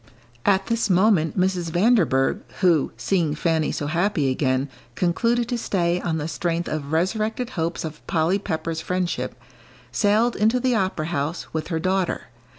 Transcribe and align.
At 0.47 0.65
this 0.65 0.89
moment 0.89 1.39
Mrs. 1.39 1.69
Vanderburgh, 1.69 2.39
who, 2.61 2.91
seeing 2.97 3.35
Fanny 3.35 3.71
so 3.71 3.85
happy 3.85 4.31
again, 4.31 4.67
concluded 4.95 5.47
to 5.49 5.59
stay 5.59 6.01
on 6.01 6.17
the 6.17 6.27
strength 6.27 6.67
of 6.67 6.91
resurrected 6.91 7.51
hopes 7.51 7.85
of 7.85 8.07
Polly 8.07 8.39
Pepper's 8.39 8.81
friendship, 8.81 9.39
sailed 9.91 10.35
into 10.35 10.59
the 10.59 10.73
opera 10.73 11.05
house, 11.05 11.53
with 11.53 11.67
her 11.67 11.77
daughter. 11.77 12.29